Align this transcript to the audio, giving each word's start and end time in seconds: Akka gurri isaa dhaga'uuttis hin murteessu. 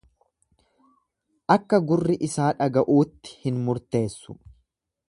Akka 1.57 1.81
gurri 1.91 2.17
isaa 2.29 2.49
dhaga'uuttis 2.63 3.39
hin 3.47 3.63
murteessu. 3.69 4.41